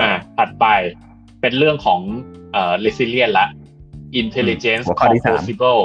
[0.00, 0.66] อ่าถัดไป
[1.40, 2.00] เป็นเรื่องของ
[2.52, 3.46] เอ่อ resilient ละ
[4.22, 5.80] intelligence composable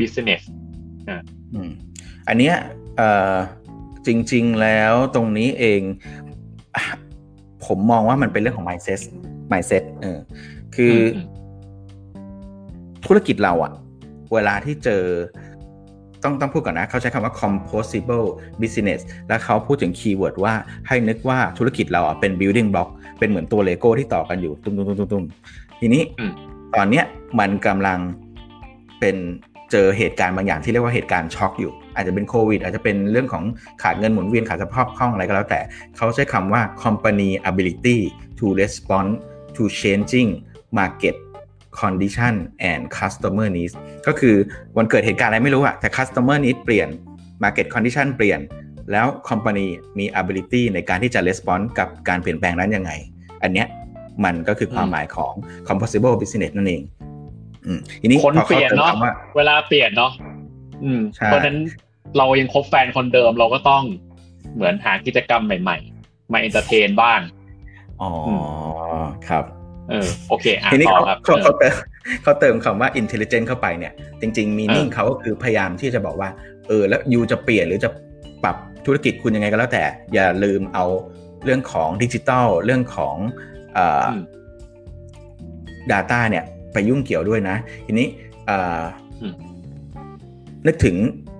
[0.00, 0.42] business
[1.08, 1.20] อ่า
[2.28, 2.56] อันเนี้ย
[2.96, 3.34] เอ่อ
[4.06, 5.82] จริง ๆ แล้วตรงนี้เอง
[7.66, 9.00] ผมมองว่ามันเป็นเรื่องของ mindset
[9.52, 10.18] mindset เออ
[10.76, 10.94] คือ
[13.06, 13.72] ธุรกิจเราอะ
[14.34, 15.02] เวลาที่เจอ
[16.24, 18.28] ต้องต้องพูดก่อนนะ เขาใช้คำว่า composable
[18.60, 20.54] business แล้วเขาพูดถึง keyword ว่า
[20.88, 25.24] ให้นึกว่าธุรกิจเราอะเป็น building block เป็นเหมือนตัวเลโก้ที่ต่อกันอยู่ตุ้มตุ้มตุ้มตุ้ม
[25.80, 26.02] ทีนี้
[26.76, 27.04] ตอนเนี้ย
[27.38, 27.98] มันกำลัง
[29.00, 29.16] เป็น
[29.70, 33.44] เจอเหตุการณ์บางอย่างที่เรียกว่าเหตุการณ์ช็อกอยู่ อาจจะเป็นโควิด อาจจะเป็นเรื่องของ
[33.82, 35.60] ขาดเงินหมุนเวียนขาดสภาพคล่องอะไรก็แล้วแต่
[35.96, 37.98] เขาใช้คำว่า company ability
[38.38, 39.08] to respond
[39.56, 40.30] to changing
[40.78, 41.14] market
[41.80, 42.34] condition
[42.70, 43.74] and customer needs
[44.06, 44.36] ก็คือ
[44.76, 46.88] วันเกิดเหตุการณ์อะไรไม่รู้อะแต่ customer needs เปลี่ยน
[47.42, 48.40] market condition เปลี่ยน
[48.92, 49.66] แล้ว company
[49.98, 52.92] มี ability ในการที่จะ respond กับการเปลี่ยนแปลงนั้นยังไง
[53.42, 53.66] อันเนี้ย
[54.24, 55.32] มันก็คือความหมายของ
[55.68, 56.82] composable business นั่นเอง
[58.00, 58.92] ทีนี้คนเปลี่ยนเนาะ
[59.36, 60.12] เวลาเปลี่ยนเนาะ
[61.26, 61.58] เพราะนั้น
[62.16, 63.82] เรายังคบแฟนคนเดิมเราก็ต้อง
[64.54, 67.20] เหมือนหากิจกรรมใหม่ ๆ มา entertain บ้าง
[68.02, 68.10] อ๋อ
[69.28, 69.44] ครับ
[69.90, 71.74] เออโอเคทีนี้เขาเขาเขาเติม
[72.22, 76.28] เขาเติมคำว่า intelligent เข้าไปเนี่ย จริงๆ meaning เขาก็คือพยายามที่จะบอกว่า
[76.68, 77.90] เออ แล้วยูจะเปลี่ยนหรือจะ
[78.44, 80.86] ปรับธุรกิจคุณยังไงก็แล้วแต่ อย่าลืมเอา
[81.44, 83.16] เรื่องของดิจิทัลเรื่องของ
[83.76, 84.08] อ่า
[85.92, 88.06] data เนี่ย ไปยุ่งเกี่ยวด้วยนะ ทีนี้
[90.66, 90.96] นึกถึง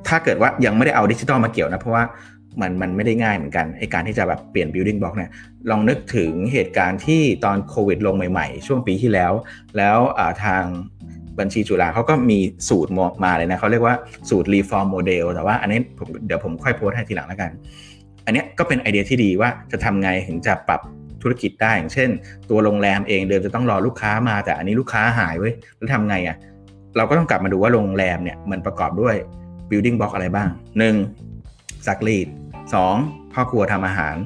[0.09, 2.05] ถ้าเกิดว่ายังไม่ได้เอาดิจิทัลมาเกี่ยวนะ เพราะว่า
[2.62, 5.30] มันมันไม่ได้ง่ายเหมือนกันไอการที่จะแบบเปลี่ยน building block เนี่ย
[5.70, 9.33] ลองนึกถึงเหตุการณ์ที่ตอนโควิดลงใหม่ๆ ช่วงปีที่แล้ว
[9.77, 9.98] แล้ว
[10.44, 10.64] ทาง
[11.38, 12.38] บัญชีจุฬาเขาก็มี
[12.69, 12.92] สูตร
[13.25, 13.94] มาเลยนะเขาเรียกว่า
[14.31, 15.81] สูตร reform model แต่ว่าอันนี้
[16.27, 17.50] เดี๋ยวผมค่อยโพสให้ทีหลังแล้วกัน
[18.25, 20.81] อันนี้ก็เป็นไอเดียที่ดีว่าจะทำไงถึงจะปรับ
[21.22, 22.11] ธุรกิจได้อย่างเช่น
[22.50, 26.37] ตัวโรงแรมเองเดิมจะต้องรอลูกค้ามา แต่อันนี้ลูกค้าหายเว้ยแล้วทำไงอะ่ะ
[26.97, 29.16] เราก็ต้องกลับมาดูว่าโรงแรมเนี่ยมันประกอบด้วย
[29.71, 30.48] building block อะไรบ้าง
[31.19, 31.87] 1.
[31.87, 32.28] ซักรีด
[32.78, 33.32] 2.
[33.32, 34.16] พ่อครัวทำอาหาร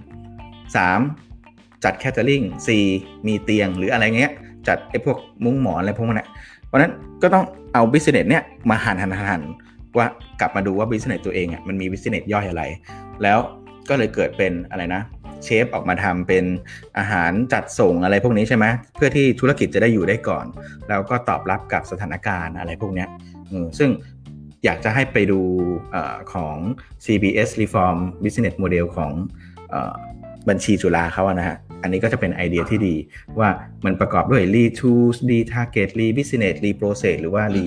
[1.06, 1.84] 3.
[1.84, 2.42] จัด catering
[2.84, 3.26] 4.
[3.26, 4.32] มีเตียงหรืออะไรเงี้ย
[4.68, 6.28] จัดไอ้พวกมุ้งหมอนอะไรพวกนั้น
[6.66, 7.44] เพราะนั้นก็ต้อง
[7.74, 9.42] เอา business เนี่ยมาหันหันหัน
[9.96, 10.06] ว่า
[10.40, 12.62] กลับมาดูว่า business ตัวเองอะมันมี business ย่อยอะไร
[13.22, 13.38] แล้ว
[13.88, 15.02] ก็เลยเกิดเป็นอะไรนะ
[15.44, 16.44] เชฟออกมาทำเป็น
[16.98, 18.66] อาหารจัดส่งอะไรพวกนี้ใช่ไหม
[18.96, 20.46] เพื่อที่ธุรกิจจะได้อยู่ได้ก่อน
[20.88, 23.06] แล้วก็ตอบรับกับสถานการณ์อะไรพวกนี้
[23.78, 23.90] ซึ่ง
[24.64, 25.40] อยากจะให้ไปดู
[25.94, 25.96] อ
[26.32, 26.56] ของ
[27.04, 29.12] CBS Reform Business Model ของ
[29.74, 29.76] อ
[30.48, 32.94] บัญชีจุฬาเขานะฮะ อันนี้ก็จะเป็นไอเดียที่ดี
[33.38, 33.48] ว่า
[33.84, 37.66] มันประกอบด้วย Re Tools Re Target Re Business Re Process หรือว่า Re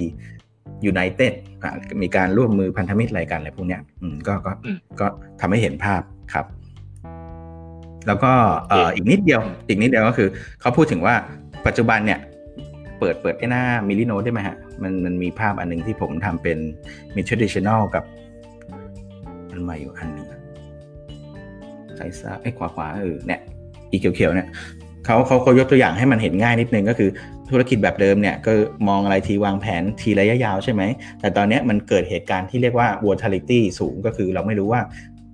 [0.92, 1.34] United
[2.02, 3.80] มีการร่วมมือพันธมิตรอะไรกันอะไรพวกนี้
[4.28, 4.52] ก็ก็
[5.00, 5.08] ก็
[5.42, 6.02] ทำให้เห็นภาพ
[6.34, 6.46] ครับ
[8.08, 8.34] แล้วก็
[8.96, 10.30] อีกนิดเดียว อีกนิดเดียวก็คือ
[10.62, 11.16] เขาพูดถึงว่า
[11.68, 12.20] ปัจจุบันเนี่ย
[13.00, 16.58] เปิดเปิดไอ้หน้ามิลิโนได้ไหมฮะ มันมันมีภาพอันหนึ่งที่ผมทำเป็น
[17.16, 18.04] มิทรดิชแนลกับ
[19.52, 20.28] มันมาอยู่อันหนึ่ง
[21.98, 23.42] ใส่ซาไอ้ขวาขวาเออเนี่ย
[23.92, 24.48] อีเขียวๆเนี่ย
[25.06, 27.10] เขาเขาเขายกตัวอย่างให้มันเห็นง่ายนิดนึงก็คือ
[27.50, 28.52] ธุรกิจแบบเดิมเนี่ยก็
[28.88, 30.82] มองอะไรทีวางแผนทีระยะยาวใช่ไหม
[31.20, 34.82] แต่ตอนนี้มันเกิดเหตุการณ์ที่เรียกว่า volatility สูงก็คือเราไม่รู้ว่า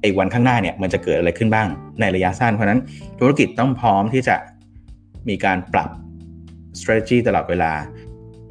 [0.02, 1.68] ไอ้วันข้างหน้าเนี่ยมันจะเกิดอะไรขึ้นบ้าง
[2.00, 2.82] ในระยะสั้น เพราะนั้น
[3.20, 4.36] ธุรกิจต้องพร้อมที่จะ
[5.30, 5.90] มีการปรับ
[6.80, 7.72] strategy ตลอดเวลา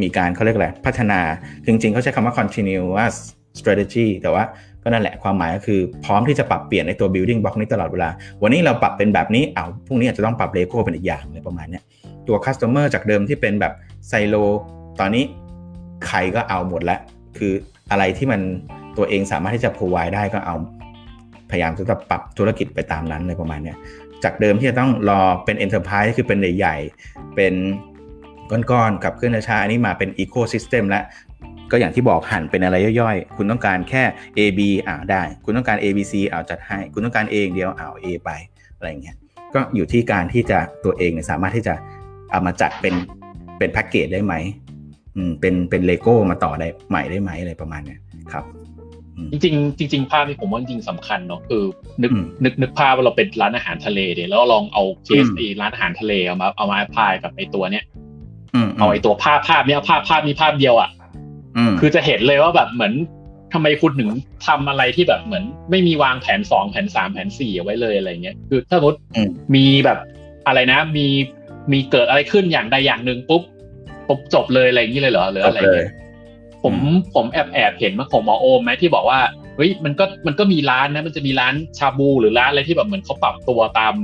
[0.02, 1.20] มีการเขาเรียกอะไรพัฒนา
[1.66, 3.14] จริง ๆเขาใช้คำว่า continuous
[3.58, 4.44] strategy แต่ว่า
[4.82, 8.08] ก็นั่นแหละความหมายก็คือพร้อมที่จะปรับเปลี่ยนในตัว building block นี้ตลอดเวลา
[8.42, 11.80] วันนี้เราปรับเป็นแบบนี้เอาพรุ่งนี้อาจจะต้องปรับเลโก้เป็นอีกอย่างเลยประมาณนี้
[12.28, 13.72] ตัว customer จากเดิมที่เป็นแบบ
[14.08, 14.36] ไซโล
[15.00, 15.24] ตอนนี้
[16.06, 17.00] ใครก็เอาหมดแล้ว
[17.38, 17.52] คือ
[17.90, 18.40] อะไรที่มัน
[18.96, 20.54] ตัวเองสามารถที่จะ provide ได้ก็เอา
[21.50, 23.74] พยายามจะปรับธุรกิจไปตามนั้นเลยประมาณนี้
[24.24, 27.54] จากเดิมที่จะต้องรอเป็น enterprise คือเป็นใหญ่ๆเป็น
[28.70, 31.04] ก้อนๆกับเครื่องช้าอันนี้มาเป็นอีโคซิสเต็มแล้ว
[31.70, 34.02] ก็อย่างที่บอกหั่นเป็นอะไรย่อยๆ คุณต้องการแค่
[34.38, 38.30] A B อ่าได้ คุณต้องการ A B C เอาจัดให้ คุณต้องการ A เดียวเอา A ไป
[38.76, 39.16] อะไรเงี้ย
[39.54, 41.74] ก็อยู่ที่การที่จะตัวเองสามารถที่จะ
[42.30, 42.94] เอามาจัดเป็น
[43.58, 44.34] เป็นแพ็กเกจได้ไหม
[45.16, 48.00] อืมเป็นเป็นเลโก้มาต่อได้ใหม่ได้ไหมอะไรประมาณเนี้ย
[48.32, 48.44] ครับ
[49.30, 51.64] จริงจริงๆภาพที่ผมว่าจริงสำคัญเนาะคือ
[52.02, 52.10] นึก
[52.44, 57.84] นึกนึกภาพว่าเราเป็นร้านอาหารทะเลเดี๋ยวแล้วลองเอาเคสอีร้านอาหารทะเลเอามาเอามา apply กับไอ้ตัวเนี้ย
[58.78, 60.90] เอาไอ้ตัวภาพภาพนี้เอาภาพภาพนี้ภาพเดียวอะ
[61.80, 62.94] คือจะเห็นเลยว่าแบบเหมือน
[63.52, 64.10] ทำไมคุณถึง
[64.46, 68.98] ทำอะไรที่แบบเหมือน ไม่มีวางแผนสองแผนสามแผนสี่เอาไว้เลยอะไรเงี้ยคือถ้าสมมติ
[69.54, 69.98] มีแบบ
[70.46, 71.06] อะไรนะ มี
[71.72, 73.42] มีเกิดอะไรขึ้นอย่างใดอย่างหนึ่งปุ๊บ
[74.08, 75.90] ปุ๊บจบเลยอะไรอย่างนี้เลยเหรอหรืออะไรเงี้ย
[76.62, 76.74] ผม
[77.14, 79.20] ผมแอบแอบเห็นมาของหมอโอมไหมที่บอกว่า
[79.56, 83.94] เฮ้ยมันก็มันก็มีร้านนะมันจะมีร้านชาบูหรือร้านอะไรที่แบบเหมือนเขาปรับตัวตาม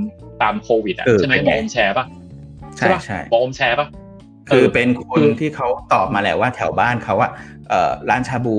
[0.41, 2.05] ตามโควิดอะใช่ไหมบอกอมแชร์ปะ
[2.77, 3.87] ใช่ใช่บอกอมแชร์ปะ
[4.49, 7.31] คือเป็นคนที่เขาตอบมาแหละว่าแถวบ้านเขาอะ
[7.69, 8.57] เอ่อร้านชาบู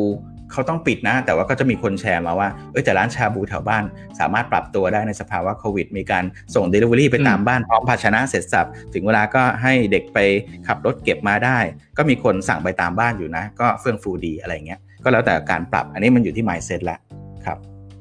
[0.52, 3.84] เขาต้องปิดนะ แต่ว่าก็จะมีคนแชร์มาว่าเออแต่ร้านชาบูแถวบ้าน
[4.20, 10.18] สามารถปรับตัวได้ในสภาวะโควิด มีการส่ง Delivery ไปตามบ้านพร้อมภาชนะเสร็จสับ ถึงเวลาก็ให้เด็กไป
[10.66, 11.58] ขับรถเก็บมาได้
[11.96, 16.98] ก็มีคนสั่งไปตามบ้านอยู่นะ ก็เฟื่องฟูดีอะไรเงี้ยก็แล้วแต่การปรับอันนี้มันอยู่ที่ mindset ละ
[17.44, 17.58] ครับ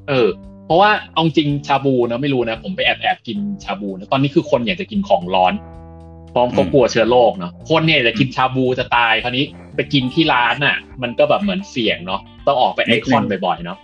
[0.08, 0.28] เออ
[0.66, 5.52] เพราะว่าเอาจริงชาบูนะไม่รู้นะ ผมไปแอบแอบกินชาบูนะตอนนี้คือคนอยากจะกินของร้อน
[6.34, 9.44] พร้อมเขากลัวเชื้อโรคเนาะคนเนี่ยจะกินชาบูจะตายคราวนี้
[9.76, 13.78] ไปกินที่ร้านน่ะ มันก็แบบเหมือนเสี่ยงเนาะต้องออกไปไอคอนบ่อยๆเนาะ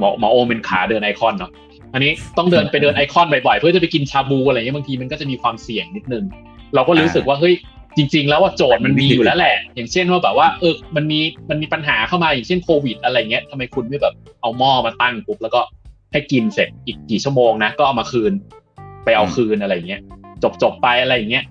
[0.00, 1.50] หมอหมอโอเป็นขาเดินไอคอนเนาะ
[1.94, 6.24] อันนี้ต้องเดินไปเดินไอคอนบ่อยๆเพื่อจะไปกินชาบูอะไรเงี้ยบางทีมันก็จะมีความเสี่ยงนิดนึง
[6.74, 7.54] เราก็รู้สึกว่าเฮ้ย
[7.96, 11.20] จริง ๆ แล้วว่าโจทย์มันมีอยู่แล้วแหละ อย่างเช่นว่าแบบว่าเออมันมี
[11.50, 15.60] มันมีปัญหาเข้ามาอย่างเช่นโควิด อะไรเงี้ยทำไมคุณไม่แบบเอาหม้อมาตั้งปุ๊บแล้วก็
[16.12, 18.32] ให้กินเสร็จอีกกี่ชั่วโมงนะก็เอามาคืน
[19.04, 20.00] ไปเอาคืนอะไรเงี้ย
[20.42, 21.44] จบจบไปอะไรเงี้ย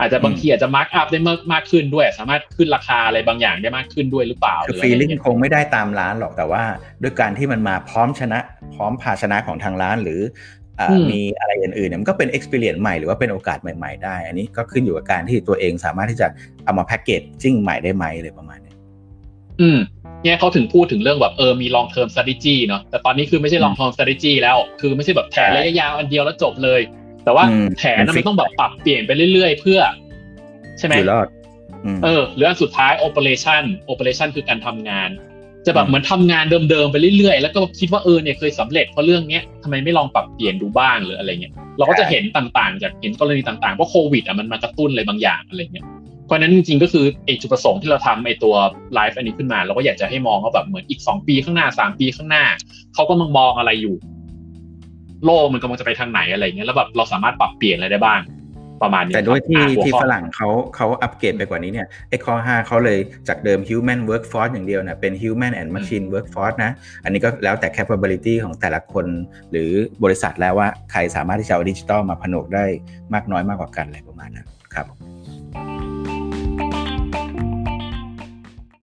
[0.00, 6.62] อาจจะบางทีอาจจะ mark up ได้มากมากขึ้นด้วย สามารถขึ้นราคาอะไรบางอย่างได้มากขึ้นด้วยหรือเปล่าคือ feelingคงไม่ได้ตามร้านหรอกแต่ว่า
[7.02, 8.38] ด้วยการที่มันมาพร้อมชนะ
[8.74, 10.20] พร้อมภาชนะของทางร้านหรือ
[11.12, 16.26] มีอะไรอื่นๆเนี่ยมันก็เป็น experience ใหม่หรือว่าเป็นโอกาสใหม่ๆได้ อันนี้ก็ขึ้นอยู่กับการที่ตัวเองสามารถที่จะ
[16.64, 18.74] เอามาแพ็กเกจจิ้งใหม่ได้ไหมเลยประมาณนี้
[19.60, 19.78] อืม
[20.22, 26.80] เนี่ยเขาถึงพูดถึงเรื่องแบบเออมี long term strategy เนาะแต่ตอนนี้คือไม่ใช่ long term strategy แล้ว คือไม่ใช่แบบแผนระยะยาวอันเดียวแล้วจบเลย
[27.24, 27.44] แต่ว่า
[27.76, 29.80] แผนมันต้องแบบปรับเปลี่ยนไปเรื่อยๆ เพื่อ
[30.78, 31.28] ใช่ไหมรอด
[32.04, 35.10] เออหรืออันสุดท้าย operation operation คือการทำงาน
[35.66, 45.86] จะแบบเหมือนทำงานเดิมๆไปเรื่อยๆ แล้วก็คิดว่าเออเนี่ยเคยสำเร็จเพราะเรื่องเนี้ยทำไมไม่ลองปรับเปลี่ยนดูบ้างหรืออะไรเงี้ยเราก็จะเห็นต่างๆ จากเห็นกรณีต่างๆเพราะโควิดอะมันมากระตุ้นอะไรบางอย่างอะไรเงี้ย
[46.26, 48.54] เพราะนั้นจริงๆก็คือไอจุดประสงค์ที่เราทำไอตัว
[48.94, 52.44] ไลฟ์อันนี้ขึ้นมา เราก็อยากจะให้มองว่าแบบเหมือนอีกสองปีข้างหน้าสามปีข้างหน้า
[52.94, 53.94] เขาก็มองมองอะไรอยู่
[55.24, 58.20] โลกมันกำลังจะไปทางไหนอะไรเงี้ยแล้วแบบเราสามารถปรับเปลี่ยนอะไรได้บ้าง
[58.82, 66.70] ประมาณนี้แต่ด้วยที่ที่ฝรั่งเขาเขาอัปเกรดไปกว่านี้เนี่ยไอ้ข้อ5เขาเลยจากเดิม human workforce อย่างเดียวเนี่ยเป็น human and machine workforce นะ
[67.04, 69.06] อันนี้ก็แล้วแต่ capability ของแต่ละคน
[69.50, 69.70] หรือ
[70.04, 72.64] บริษัทแล้วว่าใครสามารถที่จะเอาดิจิตอลมาผนวกได้
[73.14, 74.46] มากน้อยมากกว่ากันอะไรประมาณนั้น